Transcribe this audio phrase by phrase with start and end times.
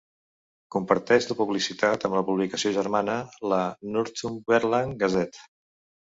[0.75, 3.17] Comparteix la publicitat amb la publicació germana,
[3.51, 3.59] la
[3.97, 5.45] "Northumberland Gazette".